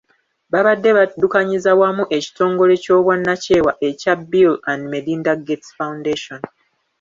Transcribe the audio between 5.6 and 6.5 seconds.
Foundation.